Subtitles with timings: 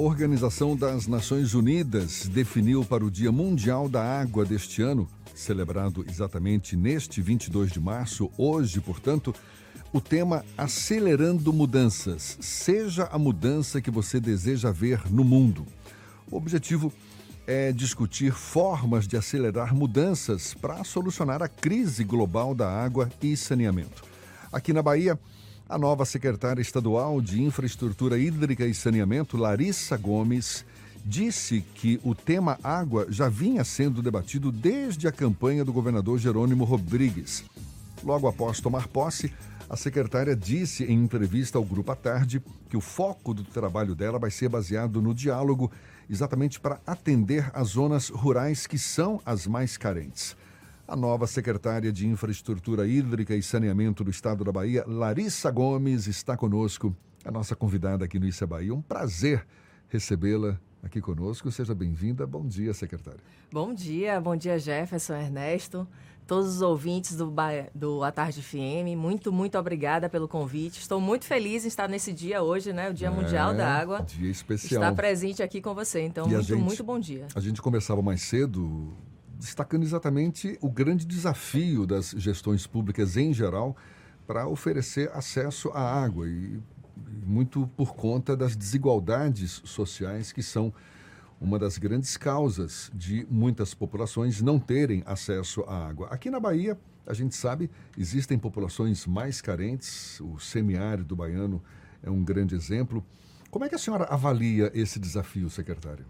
[0.00, 6.76] Organização das Nações Unidas definiu para o Dia Mundial da Água deste ano, celebrado exatamente
[6.76, 9.34] neste 22 de março, hoje, portanto,
[9.92, 12.38] o tema Acelerando Mudanças.
[12.40, 15.66] Seja a mudança que você deseja ver no mundo.
[16.30, 16.92] O objetivo
[17.44, 24.04] é discutir formas de acelerar mudanças para solucionar a crise global da água e saneamento.
[24.52, 25.18] Aqui na Bahia,
[25.68, 30.64] a nova secretária estadual de Infraestrutura Hídrica e Saneamento, Larissa Gomes,
[31.04, 36.64] disse que o tema água já vinha sendo debatido desde a campanha do governador Jerônimo
[36.64, 37.44] Rodrigues.
[38.02, 39.30] Logo após tomar posse,
[39.68, 44.18] a secretária disse em entrevista ao Grupo à Tarde que o foco do trabalho dela
[44.18, 45.70] vai ser baseado no diálogo,
[46.08, 50.34] exatamente para atender as zonas rurais que são as mais carentes.
[50.88, 56.34] A nova secretária de Infraestrutura Hídrica e Saneamento do Estado da Bahia, Larissa Gomes, está
[56.34, 58.74] conosco, a nossa convidada aqui no Issa Bahia.
[58.74, 59.46] Um prazer
[59.90, 61.52] recebê-la aqui conosco.
[61.52, 62.26] Seja bem-vinda.
[62.26, 63.20] Bom dia, secretária.
[63.52, 65.86] Bom dia, bom dia, Jefferson, Ernesto,
[66.26, 67.30] todos os ouvintes do,
[67.74, 68.96] do A Tarde FM.
[68.96, 70.80] Muito, muito obrigada pelo convite.
[70.80, 72.88] Estou muito feliz em estar nesse dia hoje, né?
[72.88, 74.00] O Dia é, Mundial da Água.
[74.08, 74.82] Dia especial.
[74.82, 76.00] Estar presente aqui com você.
[76.00, 77.26] Então, e muito, gente, muito bom dia.
[77.34, 78.96] A gente conversava mais cedo
[79.38, 83.76] destacando exatamente o grande desafio das gestões públicas em geral
[84.26, 86.60] para oferecer acesso à água e
[87.24, 90.74] muito por conta das desigualdades sociais que são
[91.40, 96.08] uma das grandes causas de muitas populações não terem acesso à água.
[96.08, 101.62] Aqui na Bahia, a gente sabe, existem populações mais carentes, o semiárido baiano
[102.02, 103.04] é um grande exemplo.
[103.50, 106.04] Como é que a senhora avalia esse desafio, secretário?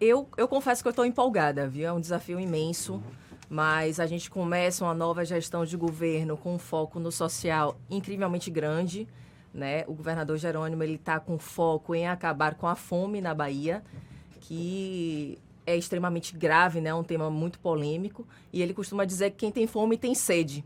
[0.00, 1.86] Eu, eu confesso que eu estou empolgada, viu?
[1.86, 3.02] É um desafio imenso,
[3.48, 8.50] mas a gente começa uma nova gestão de governo com um foco no social incrivelmente
[8.50, 9.08] grande.
[9.54, 9.84] Né?
[9.86, 13.82] O governador Jerônimo está com foco em acabar com a fome na Bahia,
[14.40, 16.90] que é extremamente grave, né?
[16.90, 18.26] É um tema muito polêmico.
[18.52, 20.62] E ele costuma dizer que quem tem fome tem sede.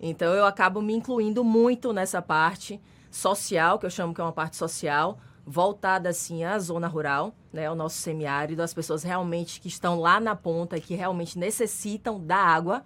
[0.00, 2.80] Então eu acabo me incluindo muito nessa parte
[3.10, 5.18] social, que eu chamo que é uma parte social,
[5.50, 10.20] voltada assim à zona rural, né, ao nosso semiárido, as pessoas realmente que estão lá
[10.20, 12.84] na ponta e que realmente necessitam da água.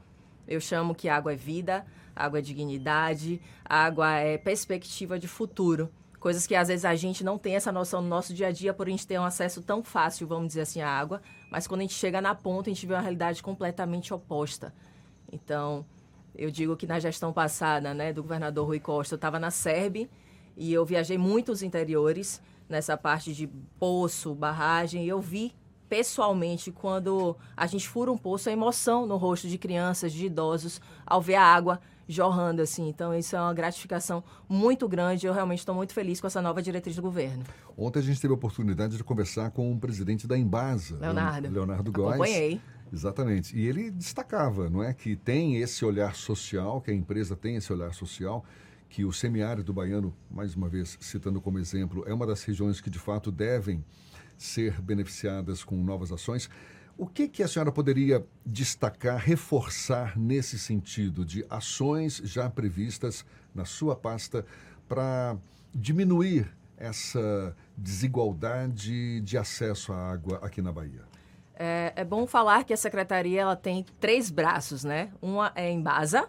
[0.49, 1.85] Eu chamo que água é vida,
[2.17, 5.91] água é dignidade, água é perspectiva de futuro.
[6.19, 8.73] Coisas que às vezes a gente não tem essa noção no nosso dia a dia
[8.73, 11.21] por a gente ter um acesso tão fácil, vamos dizer assim, à água,
[11.51, 14.73] mas quando a gente chega na ponta, a gente vê uma realidade completamente oposta.
[15.31, 15.85] Então,
[16.35, 20.09] eu digo que na gestão passada, né, do governador Rui Costa, eu estava na SERB
[20.57, 23.47] e eu viajei muitos interiores nessa parte de
[23.79, 25.55] poço, barragem, eu vi
[25.89, 30.81] pessoalmente quando a gente fura um poço, a emoção no rosto de crianças, de idosos,
[31.07, 32.89] ao ver a água jorrando assim.
[32.89, 35.27] Então isso é uma gratificação muito grande.
[35.27, 37.45] Eu realmente estou muito feliz com essa nova diretriz do governo.
[37.77, 41.93] Ontem a gente teve a oportunidade de conversar com o presidente da Embasa, Leonardo, Leonardo
[41.93, 42.15] Góes.
[42.15, 42.61] Acompanhei.
[42.93, 43.57] Exatamente.
[43.57, 47.73] E ele destacava, não é, que tem esse olhar social, que a empresa tem esse
[47.73, 48.45] olhar social
[48.95, 52.89] que o semiárido baiano, mais uma vez citando como exemplo, é uma das regiões que
[52.89, 53.85] de fato devem
[54.39, 56.49] ser beneficiadas com novas ações.
[56.97, 63.65] O que, que a senhora poderia destacar, reforçar nesse sentido de ações já previstas na
[63.65, 64.47] sua pasta
[64.89, 65.37] para
[65.75, 71.03] diminuir essa desigualdade de acesso à água aqui na Bahia?
[71.57, 75.11] É, é bom falar que a secretaria ela tem três braços, né?
[75.21, 76.29] Uma é a Embasa,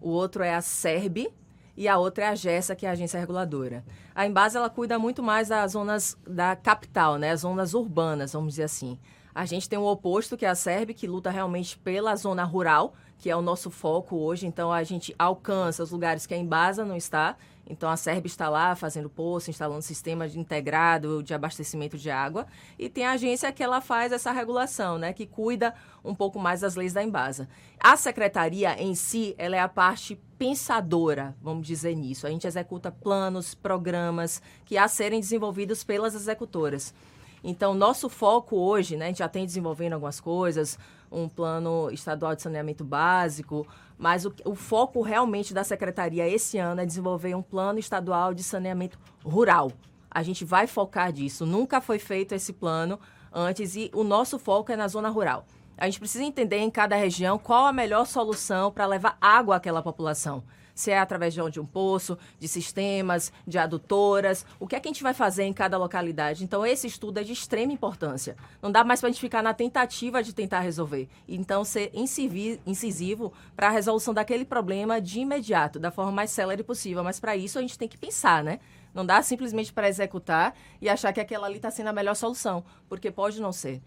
[0.00, 1.32] o outro é a SERB
[1.80, 3.82] e a outra é a GESA, que é a agência reguladora.
[4.14, 8.50] A Embasa ela cuida muito mais das zonas da capital, né, as zonas urbanas, vamos
[8.52, 8.98] dizer assim.
[9.40, 12.92] A gente tem o oposto, que é a SERB, que luta realmente pela zona rural,
[13.18, 14.46] que é o nosso foco hoje.
[14.46, 17.38] Então, a gente alcança os lugares que a Embasa não está.
[17.66, 22.46] Então, a SERB está lá fazendo poço, instalando sistema de integrado de abastecimento de água.
[22.78, 25.14] E tem a agência que ela faz essa regulação, né?
[25.14, 25.74] Que cuida
[26.04, 27.48] um pouco mais das leis da Embasa.
[27.82, 32.26] A secretaria em si, ela é a parte pensadora, vamos dizer nisso.
[32.26, 36.92] A gente executa planos, programas que a serem desenvolvidos pelas executoras.
[37.42, 40.78] Então, nosso foco hoje, né, a gente já tem desenvolvendo algumas coisas,
[41.10, 43.66] um plano estadual de saneamento básico,
[43.98, 48.42] mas o, o, foco realmente da secretaria esse ano é desenvolver um plano estadual de
[48.42, 49.72] saneamento rural.
[50.10, 51.46] A gente vai focar disso.
[51.46, 52.98] Nunca foi feito esse plano
[53.32, 55.44] antes e o nosso foco é na zona rural.
[55.76, 59.82] A gente precisa entender em cada região qual a melhor solução para levar água àquela
[59.82, 60.42] população
[60.74, 64.92] se é através de um poço, de sistemas, de adutoras, o que é que a
[64.92, 66.44] gente vai fazer em cada localidade.
[66.44, 68.36] Então, esse estudo é de extrema importância.
[68.62, 71.08] Não dá mais para a gente ficar na tentativa de tentar resolver.
[71.28, 77.04] Então, ser incisivo para a resolução daquele problema de imediato, da forma mais célere possível.
[77.04, 78.60] Mas, para isso, a gente tem que pensar, né?
[78.92, 82.64] Não dá simplesmente para executar e achar que aquela ali está sendo a melhor solução,
[82.88, 83.80] porque pode não ser.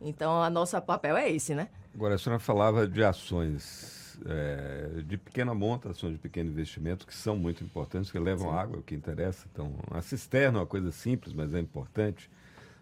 [0.00, 1.68] Então, a nosso papel é esse, né?
[1.94, 7.14] Agora, a senhora falava de ações é, de pequena monta, ações de pequeno investimento, que
[7.14, 8.56] são muito importantes, que levam Sim.
[8.56, 9.46] água, é o que interessa.
[9.52, 12.30] Então, a cisterna é uma coisa simples, mas é importante.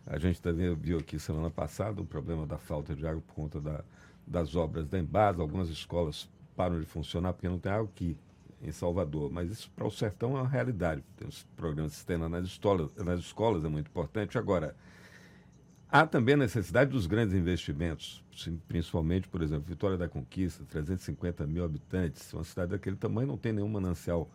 [0.07, 3.61] A gente também viu aqui semana passada um problema da falta de água por conta
[3.61, 3.83] da,
[4.27, 5.41] das obras da Embasa.
[5.41, 8.17] Algumas escolas param de funcionar porque não tem água aqui
[8.63, 9.31] em Salvador.
[9.31, 11.03] Mas isso para o sertão é uma realidade.
[11.17, 14.37] Tem os programas de cisterna nas escolas, nas escolas é muito importante.
[14.37, 14.77] Agora,
[15.95, 18.25] há também a necessidade dos grandes investimentos,
[18.67, 23.53] principalmente, por exemplo, Vitória da Conquista, 350 mil habitantes, uma cidade daquele tamanho não tem
[23.53, 24.29] nenhum manancial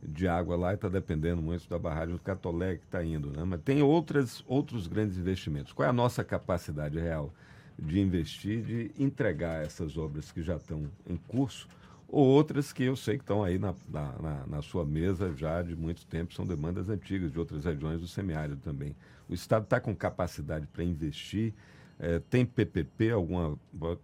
[0.00, 3.32] de água lá e está dependendo muito da barragem do Catolé que está indo.
[3.32, 3.42] Né?
[3.42, 5.72] Mas tem outras, outros grandes investimentos.
[5.72, 7.34] Qual é a nossa capacidade real
[7.76, 11.66] de investir, de entregar essas obras que já estão em curso,
[12.10, 16.04] outras que eu sei que estão aí na, na, na sua mesa já de muito
[16.06, 18.96] tempo, são demandas antigas de outras regiões do semiárido também.
[19.28, 21.54] O Estado está com capacidade para investir,
[21.98, 23.58] é, tem PPP, alguma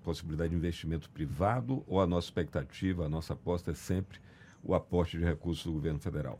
[0.04, 4.18] possibilidade de investimento privado, ou a nossa expectativa, a nossa aposta é sempre
[4.62, 6.38] o aporte de recursos do governo federal?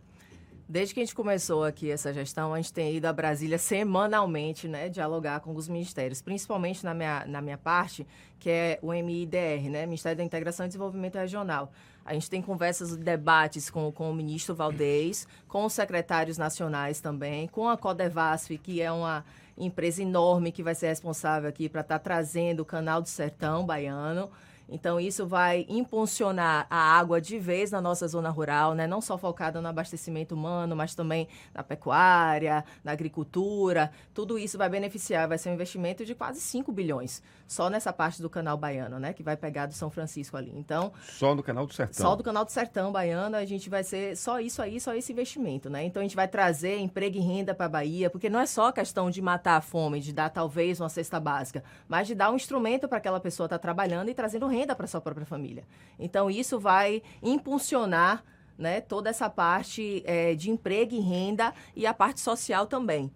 [0.69, 4.67] Desde que a gente começou aqui essa gestão, a gente tem ido a Brasília semanalmente,
[4.67, 8.05] né, dialogar com os ministérios, principalmente na minha, na minha parte,
[8.41, 11.71] que é o MIDR, né, Ministério da Integração e Desenvolvimento Regional.
[12.05, 17.01] A gente tem conversas e debates com, com o ministro Valdez, com os secretários nacionais
[17.01, 19.25] também, com a Codevasf, que é uma
[19.57, 23.65] empresa enorme que vai ser responsável aqui para estar tá trazendo o canal do sertão
[23.65, 24.31] baiano.
[24.69, 28.87] Então, isso vai impulsionar a água de vez na nossa zona rural, né?
[28.87, 33.91] não só focada no abastecimento humano, mas também na pecuária, na agricultura.
[34.13, 38.21] Tudo isso vai beneficiar, vai ser um investimento de quase 5 bilhões, só nessa parte
[38.21, 39.13] do canal baiano, né?
[39.13, 40.53] que vai pegar do São Francisco ali.
[40.57, 42.05] Então, só do canal do Sertão.
[42.05, 45.13] Só do canal do Sertão baiano, a gente vai ser só isso aí, só esse
[45.13, 45.71] investimento.
[45.71, 45.85] Né?
[45.85, 48.73] Então, a gente vai trazer emprego e renda para a Bahia, porque não é só
[48.73, 52.37] questão de matar a fome, de dar talvez uma cesta básica, mas de dar um
[52.37, 55.65] instrumento para aquela pessoa estar tá trabalhando e trazendo renda renda para sua própria família.
[55.99, 58.25] Então, isso vai impulsionar
[58.59, 63.11] né, toda essa parte é, de emprego e renda e a parte social também.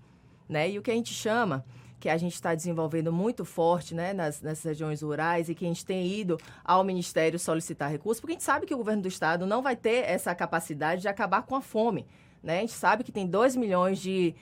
[0.48, 0.70] Né?
[0.70, 1.64] E o que a gente chama
[2.00, 5.68] que a gente está desenvolvendo muito forte né, nas, nas regiões rurais e que a
[5.68, 9.08] gente tem ido ao Ministério solicitar recursos, porque a gente sabe que o governo do
[9.08, 12.06] Estado não vai ter essa capacidade de acabar com a fome.
[12.42, 12.58] Né?
[12.58, 14.34] A gente sabe que tem 2 milhões de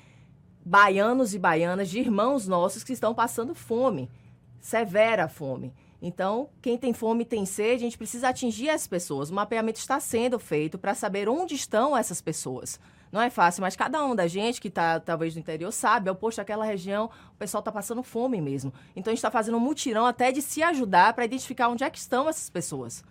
[0.64, 4.08] baianos e baianas, de irmãos nossos que estão passando fome,
[4.60, 5.74] severa fome.
[6.00, 9.30] Então, quem tem fome tem sede, a gente precisa atingir as pessoas.
[9.30, 12.78] O mapeamento está sendo feito para saber onde estão essas pessoas.
[13.10, 16.14] Não é fácil, mas cada um da gente que está talvez no interior sabe, é
[16.14, 18.72] posto aquela região, o pessoal está passando fome mesmo.
[18.94, 21.90] Então a gente está fazendo um mutirão até de se ajudar para identificar onde é
[21.90, 23.02] que estão essas pessoas.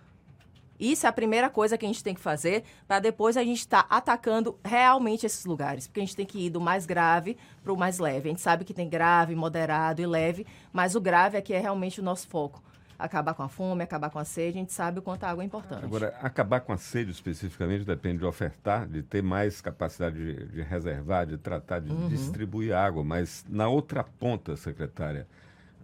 [0.79, 3.59] Isso é a primeira coisa que a gente tem que fazer para depois a gente
[3.59, 5.87] estar tá atacando realmente esses lugares.
[5.87, 8.29] Porque a gente tem que ir do mais grave para o mais leve.
[8.29, 11.99] A gente sabe que tem grave, moderado e leve, mas o grave aqui é realmente
[11.99, 12.61] o nosso foco
[12.97, 15.43] acabar com a fome, acabar com a sede, a gente sabe o quanto a água
[15.43, 15.85] é importante.
[15.85, 20.61] Agora, acabar com a sede especificamente depende de ofertar, de ter mais capacidade de, de
[20.61, 22.07] reservar, de tratar, de uhum.
[22.07, 25.27] distribuir água, mas na outra ponta, secretária,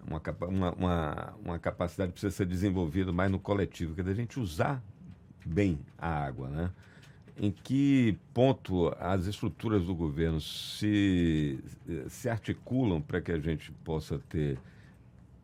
[0.08, 4.40] uma, uma, uma, uma, capacidade precisa ser desenvolvida mais no coletivo, que é da gente
[4.40, 4.84] usar
[5.46, 6.72] bem a água, né?
[7.36, 11.60] Em que ponto as estruturas do governo se,
[12.08, 14.60] se articulam para que a gente possa ter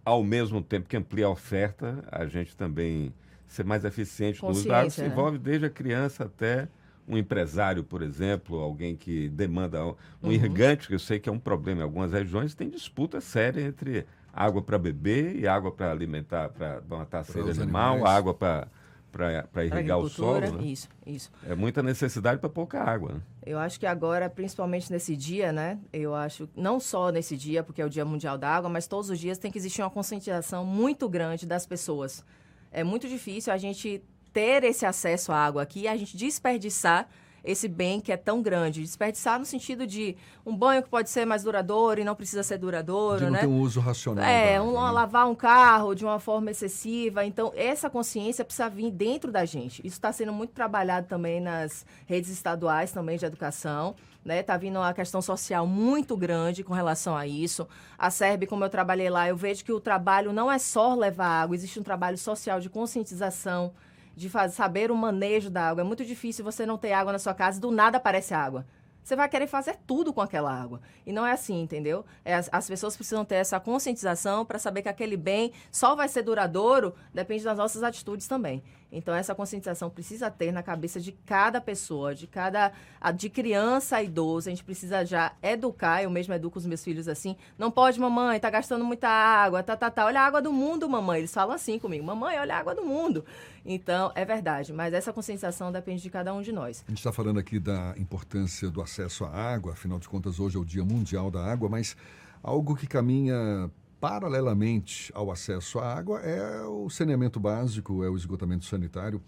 [0.05, 3.13] ao mesmo tempo que amplia a oferta, a gente também
[3.47, 4.87] ser mais eficiente no uso da água.
[4.87, 5.07] Isso né?
[5.07, 6.67] envolve desde a criança até
[7.07, 10.31] um empresário, por exemplo, alguém que demanda um uhum.
[10.31, 14.05] irrigante, que eu sei que é um problema em algumas regiões, tem disputa séria entre
[14.33, 18.15] água para beber e água para alimentar, para matar a sede animal, animais.
[18.15, 18.67] água para
[19.11, 20.39] para irrigar o solo.
[20.39, 20.63] Né?
[20.65, 21.31] Isso, isso.
[21.47, 23.13] É muita necessidade para pouca água.
[23.13, 23.21] Né?
[23.45, 25.79] Eu acho que agora, principalmente nesse dia, né?
[25.91, 29.09] Eu acho, não só nesse dia, porque é o Dia Mundial da Água, mas todos
[29.09, 32.23] os dias tem que existir uma conscientização muito grande das pessoas.
[32.71, 37.09] É muito difícil a gente ter esse acesso à água aqui e a gente desperdiçar
[37.43, 38.81] esse bem que é tão grande.
[38.81, 40.15] Desperdiçar no sentido de
[40.45, 43.39] um banho que pode ser mais duradouro e não precisa ser duradouro, de não né?
[43.39, 44.25] ter um uso racional.
[44.25, 44.91] É, um, né?
[44.91, 47.25] lavar um carro de uma forma excessiva.
[47.25, 49.79] Então, essa consciência precisa vir dentro da gente.
[49.79, 53.95] Isso está sendo muito trabalhado também nas redes estaduais também de educação.
[54.23, 57.65] Né, tá vindo uma questão social muito grande com relação a isso.
[57.97, 61.43] A SERB, como eu trabalhei lá, eu vejo que o trabalho não é só levar
[61.43, 63.71] água, existe um trabalho social de conscientização,
[64.19, 65.81] de fazer, saber o manejo da água.
[65.81, 68.65] É muito difícil você não ter água na sua casa e do nada aparece água.
[69.01, 70.81] Você vai querer fazer tudo com aquela água.
[71.05, 72.05] E não é assim, entendeu?
[72.23, 76.09] É, as, as pessoas precisam ter essa conscientização para saber que aquele bem só vai
[76.09, 78.61] ser duradouro, depende das nossas atitudes também.
[78.91, 82.71] Então, essa conscientização precisa ter na cabeça de cada pessoa, de cada.
[83.15, 84.49] de criança a idoso.
[84.49, 87.35] A gente precisa já educar, eu mesmo educo os meus filhos assim.
[87.57, 90.05] Não pode, mamãe, tá gastando muita água, tá, tá, tá.
[90.05, 91.19] Olha a água do mundo, mamãe.
[91.19, 93.23] Eles falam assim comigo: mamãe, olha a água do mundo.
[93.65, 96.83] Então, é verdade, mas essa conscientização depende de cada um de nós.
[96.87, 100.57] A gente está falando aqui da importância do acesso à água, afinal de contas, hoje
[100.57, 101.95] é o Dia Mundial da Água, mas
[102.41, 103.69] algo que caminha
[103.99, 109.21] paralelamente ao acesso à água é o saneamento básico, é o esgotamento sanitário.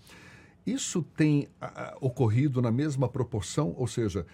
[0.66, 4.26] Isso tem a, ocorrido na mesma proporção, ou seja,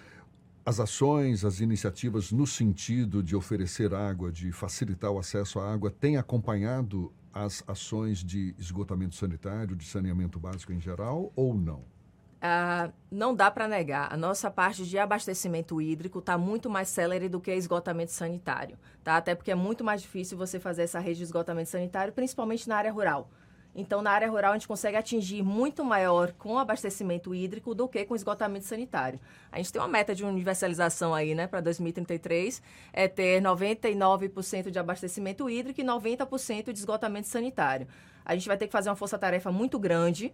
[0.66, 5.90] as ações, as iniciativas no sentido de oferecer água, de facilitar o acesso à água,
[5.90, 11.97] têm acompanhado as ações de esgotamento sanitário, de saneamento básico em geral ou não?
[12.42, 14.14] Ah, não dá para negar.
[14.14, 18.78] A nossa parte de abastecimento hídrico está muito mais célere do que esgotamento sanitário.
[19.04, 19.18] Tá?
[19.18, 22.78] Até porque é muito mais difícil você fazer essa rede de esgotamento sanitário, principalmente na
[22.78, 23.30] área rural.
[23.76, 28.04] Então, na área rural, a gente consegue atingir muito maior com abastecimento hídrico do que
[28.06, 29.20] com esgotamento sanitário.
[29.52, 32.60] A gente tem uma meta de universalização aí, né, para 2033,
[32.92, 37.88] é ter 99% de abastecimento hídrico e 90% de esgotamento sanitário.
[38.26, 40.34] A gente vai ter que fazer uma força-tarefa muito grande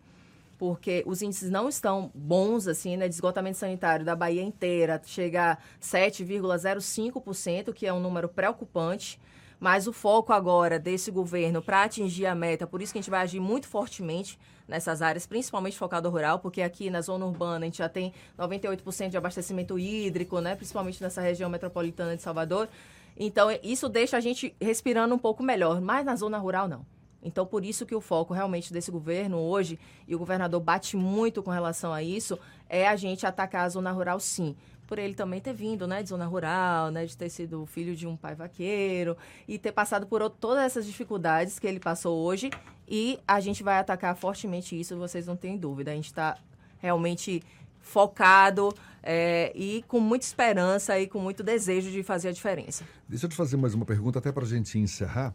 [0.64, 5.52] porque os índices não estão bons, assim, né, de esgotamento sanitário da Bahia inteira, chega
[5.52, 9.20] a 7,05%, que é um número preocupante.
[9.60, 13.12] Mas o foco agora desse governo para atingir a meta, por isso que a gente
[13.12, 17.68] vai agir muito fortemente nessas áreas, principalmente focado rural, porque aqui na zona urbana a
[17.68, 22.70] gente já tem 98% de abastecimento hídrico, né, principalmente nessa região metropolitana de Salvador.
[23.18, 26.93] Então, isso deixa a gente respirando um pouco melhor, mas na zona rural não.
[27.24, 31.42] Então, por isso que o foco realmente desse governo hoje, e o governador bate muito
[31.42, 32.38] com relação a isso,
[32.70, 34.56] é a gente atacar a zona rural sim.
[34.86, 38.06] Por ele também ter vindo, né, de zona rural, né, de ter sido filho de
[38.06, 42.52] um pai vaqueiro e ter passado por todas essas dificuldades que ele passou hoje.
[42.88, 45.92] E a gente vai atacar fortemente isso, vocês não têm dúvida.
[45.92, 46.38] A gente está
[46.80, 47.42] realmente
[47.80, 52.84] focado é, e com muita esperança e com muito desejo de fazer a diferença.
[53.08, 55.34] Deixa eu te fazer mais uma pergunta, até para a gente encerrar.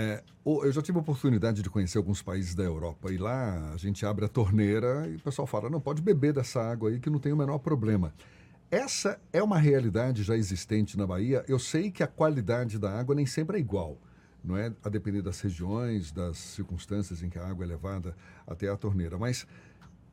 [0.00, 3.76] É, eu já tive a oportunidade de conhecer alguns países da Europa e lá a
[3.76, 7.10] gente abre a torneira e o pessoal fala: não, pode beber dessa água aí que
[7.10, 8.14] não tem o menor problema.
[8.70, 11.44] Essa é uma realidade já existente na Bahia.
[11.48, 13.98] Eu sei que a qualidade da água nem sempre é igual,
[14.44, 14.72] não é?
[14.84, 18.14] A depender das regiões, das circunstâncias em que a água é levada
[18.46, 19.48] até a torneira, mas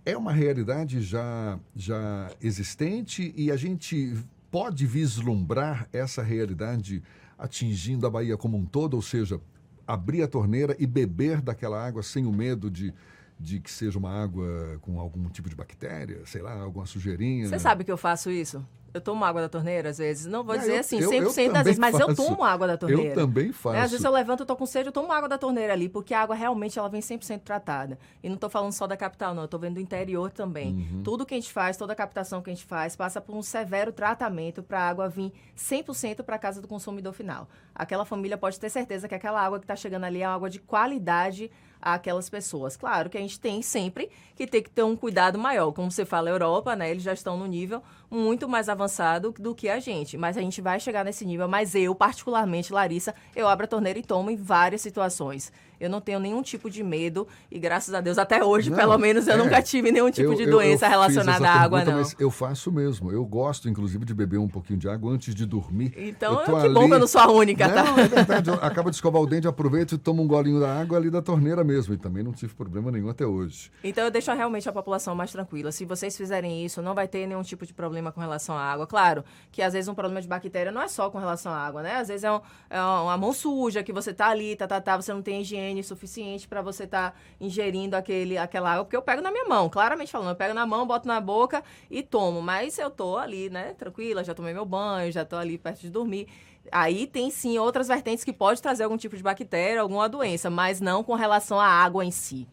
[0.04, 4.18] é uma realidade já, já existente e a gente
[4.50, 7.04] pode vislumbrar essa realidade
[7.38, 9.40] atingindo a Bahia como um todo, ou seja,
[9.88, 12.94] abrir a torneira e beber daquela água sem o medo de,
[13.40, 17.48] de que seja uma água com algum tipo de bactéria, sei lá, alguma sujeirinha.
[17.48, 18.66] Você sabe que eu faço isso?
[18.96, 20.26] Eu tomo água da torneira às vezes.
[20.26, 22.12] Não vou dizer eu, assim, 100% eu, eu das vezes, mas faço.
[22.12, 23.12] eu tomo água da torneira.
[23.12, 23.76] Eu também faço.
[23.76, 25.90] É, às vezes eu levanto, eu tô com sede, eu tomo água da torneira ali,
[25.90, 28.00] porque a água realmente ela vem 100% tratada.
[28.24, 30.88] E não estou falando só da capital, não, eu tô vendo do interior também.
[30.94, 31.04] Uhum.
[31.04, 33.42] Tudo que a gente faz, toda a captação que a gente faz, passa por um
[33.42, 37.50] severo tratamento para a água vir 100% para a casa do consumidor final.
[37.76, 40.60] Aquela família pode ter certeza que aquela água que está chegando ali é água de
[40.60, 41.52] qualidade
[41.82, 42.76] àquelas pessoas.
[42.76, 45.72] Claro que a gente tem sempre que ter que ter um cuidado maior.
[45.72, 49.54] Como você fala, a Europa, né, eles já estão no nível muito mais avançado do
[49.54, 50.18] que a gente.
[50.18, 51.48] Mas a gente vai chegar nesse nível.
[51.48, 55.52] Mas eu, particularmente, Larissa, eu abro a torneira e tomo em várias situações.
[55.80, 58.98] Eu não tenho nenhum tipo de medo e graças a Deus até hoje, não, pelo
[58.98, 61.84] menos, eu é, nunca tive nenhum tipo eu, de doença eu, eu relacionada à água,
[61.84, 61.98] não.
[61.98, 63.12] Mas eu faço mesmo.
[63.12, 65.94] Eu gosto, inclusive, de beber um pouquinho de água antes de dormir.
[65.98, 66.74] Então, que ali...
[66.74, 67.84] bom que eu não sou a única, tá?
[67.84, 68.50] Não, é verdade.
[68.62, 71.64] Acaba de escovar o dente, aproveito e tomo um golinho da água ali da torneira
[71.64, 71.94] mesmo.
[71.94, 73.72] E também não tive problema nenhum até hoje.
[73.84, 75.72] Então, eu deixo realmente a população mais tranquila.
[75.72, 78.88] Se vocês fizerem isso, não vai ter nenhum tipo de problema com relação à água.
[78.88, 81.82] Claro que, às vezes, um problema de bactéria não é só com relação à água,
[81.82, 81.96] né?
[81.96, 84.96] Às vezes é, um, é uma mão suja que você tá ali, tá, tá, tá,
[84.96, 89.22] você não tem higiene suficiente para você tá ingerindo aquele, aquela água, porque eu pego
[89.22, 92.42] na minha mão, claramente falando, eu pego na mão, boto na boca e tomo.
[92.42, 95.90] Mas eu tô ali, né, tranquila, já tomei meu banho, já tô ali perto de
[95.90, 96.28] dormir.
[96.72, 100.82] Aí tem sim outras vertentes que pode trazer algum tipo de bactéria, alguma doença, mas
[100.82, 102.48] não com relação à água em si.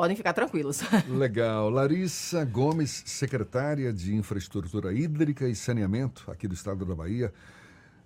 [0.00, 0.80] Podem ficar tranquilos.
[1.06, 1.68] Legal.
[1.68, 7.30] Larissa Gomes, secretária de Infraestrutura Hídrica e Saneamento aqui do estado da Bahia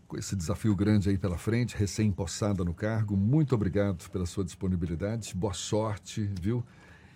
[0.09, 3.17] com esse desafio grande aí pela frente, recém-possada no cargo.
[3.17, 5.33] Muito obrigado pela sua disponibilidade.
[5.37, 6.65] Boa sorte, viu?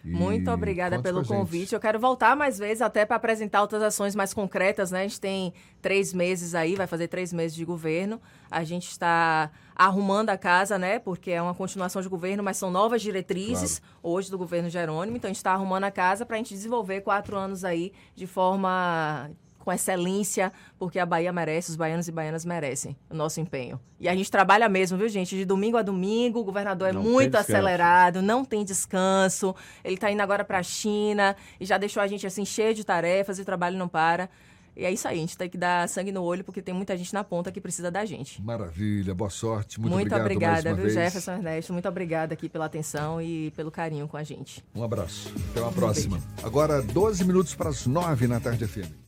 [0.05, 1.75] E Muito obrigada pelo convite.
[1.75, 5.01] Eu quero voltar mais vezes até para apresentar outras ações mais concretas, né?
[5.01, 5.53] A gente tem
[5.83, 8.21] três meses aí, vai fazer três meses de governo.
[8.51, 10.99] A gente está arrumando a casa, né?
[10.99, 13.99] Porque é uma continuação de governo, mas são novas diretrizes claro.
[14.03, 15.17] hoje do governo Jerônimo.
[15.17, 18.27] Então a gente está arrumando a casa para a gente desenvolver quatro anos aí de
[18.27, 19.31] forma
[19.69, 23.79] com excelência, porque a Bahia merece, os baianos e baianas merecem o nosso empenho.
[24.01, 25.37] E a gente trabalha mesmo, viu, gente?
[25.37, 27.53] De domingo a domingo, o governador é Não muito tem descanso.
[27.53, 29.55] acelerado, não tem descanso.
[29.85, 32.83] Ele está indo agora para a China e já deixou a gente assim cheio de
[32.83, 34.31] tarefas e o trabalho não para.
[34.75, 36.97] E é isso aí, a gente tem que dar sangue no olho, porque tem muita
[36.97, 38.41] gente na ponta que precisa da gente.
[38.41, 39.79] Maravilha, boa sorte.
[39.79, 40.95] Muito, Muito, obrigado mais obrigada, viu, vez.
[40.95, 41.73] Jefferson Ernesto?
[41.75, 44.65] Muito obrigada aqui pela atenção e pelo carinho com a gente.
[44.75, 45.31] Um abraço.
[45.51, 46.19] Até uma próxima.
[46.43, 49.07] Agora, 12 minutos para as 9 na tarde FM.